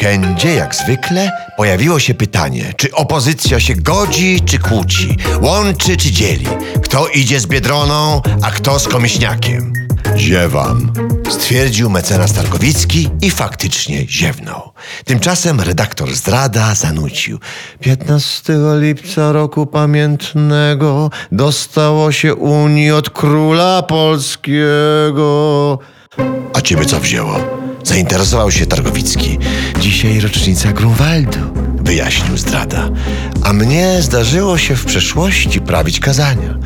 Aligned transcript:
weekendzie, 0.00 0.54
jak 0.54 0.74
zwykle, 0.74 1.30
pojawiło 1.56 1.98
się 1.98 2.14
pytanie, 2.14 2.72
czy 2.76 2.92
opozycja 2.92 3.60
się 3.60 3.74
godzi, 3.74 4.40
czy 4.46 4.58
kłóci, 4.58 5.16
łączy, 5.40 5.96
czy 5.96 6.10
dzieli, 6.10 6.46
kto 6.82 7.08
idzie 7.08 7.40
z 7.40 7.46
Biedroną, 7.46 8.22
a 8.42 8.50
kto 8.50 8.78
z 8.78 8.88
Komieśniakiem. 8.88 9.72
Ziewam, 10.16 10.92
stwierdził 11.30 11.90
mecenas 11.90 12.32
Targowicki 12.32 13.08
i 13.22 13.30
faktycznie 13.30 14.08
ziewnął. 14.08 14.72
Tymczasem 15.04 15.60
redaktor 15.60 16.14
zdrada 16.14 16.74
zanucił. 16.74 17.38
15 17.80 18.54
lipca 18.80 19.32
roku 19.32 19.66
pamiętnego 19.66 21.10
dostało 21.32 22.12
się 22.12 22.34
Unii 22.34 22.90
od 22.90 23.10
króla 23.10 23.82
polskiego. 23.82 25.78
A 26.54 26.60
ciebie 26.60 26.84
co 26.84 27.00
wzięło? 27.00 27.59
Zainteresował 27.84 28.50
się 28.50 28.66
Targowicki. 28.66 29.38
Dzisiaj 29.80 30.20
rocznica 30.20 30.72
Grunwaldu, 30.72 31.38
wyjaśnił 31.74 32.36
zdrada. 32.36 32.88
A 33.42 33.52
mnie 33.52 33.96
zdarzyło 34.00 34.58
się 34.58 34.76
w 34.76 34.84
przeszłości 34.84 35.60
prawić 35.60 36.00
kazania. 36.00 36.58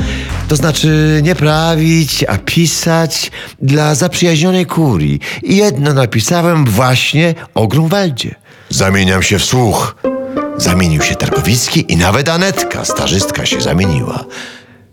To 0.49 0.57
znaczy 0.57 1.21
nie 1.25 1.35
prawić, 1.35 2.25
a 2.29 2.39
pisać 2.39 3.31
dla 3.63 3.95
zaprzyjaźnionej 3.95 4.67
kurii. 4.67 5.21
I 5.43 5.57
jedno 5.57 5.95
napisałem 5.95 6.65
właśnie 6.65 7.35
o 7.55 7.67
Grunwaldzie. 7.67 8.35
Zamieniam 8.71 9.23
się 9.23 9.39
w 9.39 9.45
słuch. 9.45 9.97
Zamienił 10.57 11.03
się 11.03 11.15
Targowicki 11.15 11.93
i 11.93 11.97
nawet 11.97 12.29
Anetka, 12.29 12.85
starzystka, 12.85 13.47
się 13.47 13.61
zamieniła. 13.61 14.25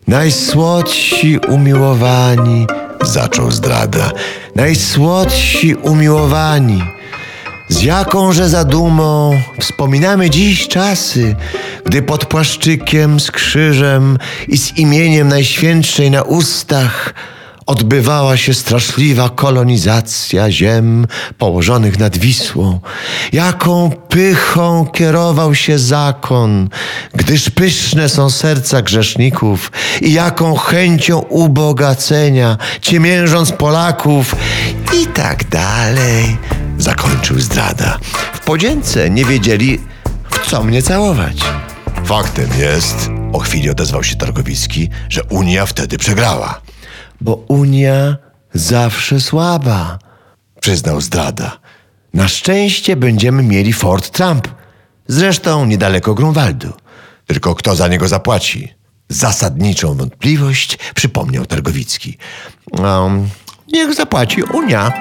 Najsłodsi 0.07 1.37
umiłowani, 1.37 2.67
zaczął 3.01 3.51
zdrada. 3.51 4.11
Najsłodsi 4.55 5.75
umiłowani. 5.75 6.83
Z 7.67 7.81
jakąże 7.81 8.49
zadumą 8.49 9.41
wspominamy 9.59 10.29
dziś 10.29 10.67
czasy, 10.67 11.35
gdy 11.85 12.01
pod 12.01 12.25
płaszczykiem 12.25 13.19
z 13.19 13.31
krzyżem 13.31 14.17
i 14.47 14.57
z 14.57 14.77
imieniem 14.77 15.27
Najświętszej 15.27 16.11
na 16.11 16.21
ustach 16.21 17.13
odbywała 17.71 18.37
się 18.37 18.53
straszliwa 18.53 19.29
kolonizacja 19.29 20.51
ziem 20.51 21.07
położonych 21.37 21.99
nad 21.99 22.17
Wisłą. 22.17 22.79
Jaką 23.33 23.91
pychą 24.09 24.85
kierował 24.85 25.55
się 25.55 25.79
zakon, 25.79 26.69
gdyż 27.13 27.49
pyszne 27.49 28.09
są 28.09 28.29
serca 28.29 28.81
grzeszników 28.81 29.71
i 30.01 30.13
jaką 30.13 30.55
chęcią 30.55 31.19
ubogacenia, 31.19 32.57
ciemiężąc 32.81 33.51
Polaków 33.51 34.35
i 35.01 35.07
tak 35.07 35.49
dalej, 35.49 36.37
zakończył 36.77 37.39
zdrada. 37.39 37.99
W 38.33 38.39
podzięce 38.39 39.09
nie 39.09 39.25
wiedzieli, 39.25 39.79
w 40.31 40.49
co 40.49 40.63
mnie 40.63 40.81
całować. 40.81 41.37
Faktem 42.05 42.49
jest, 42.59 43.09
o 43.33 43.39
chwili 43.39 43.69
odezwał 43.69 44.03
się 44.03 44.15
Targowicki, 44.15 44.89
że 45.09 45.23
Unia 45.23 45.65
wtedy 45.65 45.97
przegrała. 45.97 46.61
Bo 47.21 47.35
Unia 47.35 48.17
zawsze 48.53 49.19
słaba, 49.19 49.99
przyznał 50.61 51.01
zdrada. 51.01 51.57
Na 52.13 52.27
szczęście 52.27 52.95
będziemy 52.95 53.43
mieli 53.43 53.73
Fort 53.73 54.09
Trump. 54.09 54.47
Zresztą 55.07 55.65
niedaleko 55.65 56.13
Grunwaldu. 56.13 56.73
Tylko 57.27 57.55
kto 57.55 57.75
za 57.75 57.87
niego 57.87 58.07
zapłaci? 58.07 58.73
Zasadniczą 59.09 59.95
wątpliwość 59.95 60.77
przypomniał 60.95 61.45
Targowicki. 61.45 62.17
Um, 62.71 63.29
niech 63.67 63.93
zapłaci 63.93 64.43
Unia, 64.43 64.93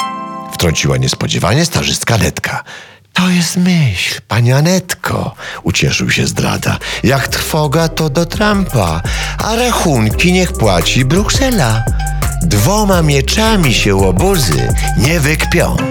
wtrąciła 0.52 0.96
niespodziewanie 0.96 1.64
starzystka 1.64 2.16
Letka. 2.16 2.64
To 3.12 3.28
jest 3.28 3.56
myśl, 3.56 4.20
pani 4.28 4.52
Anetko, 4.52 5.34
ucieszył 5.62 6.10
się 6.10 6.26
zdrada. 6.26 6.78
Jak 7.02 7.28
trwoga, 7.28 7.88
to 7.88 8.10
do 8.10 8.26
Trumpa, 8.26 9.02
a 9.38 9.56
rachunki 9.56 10.32
niech 10.32 10.52
płaci 10.52 11.04
Bruksela. 11.04 11.84
Dwoma 12.50 13.02
mieczami 13.02 13.74
się 13.74 13.94
łobuzy 13.94 14.68
nie 14.96 15.20
wykpią. 15.20 15.89